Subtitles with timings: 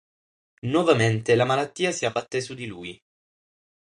[0.63, 2.99] Nuovamente la malattia si abbatte su di lui.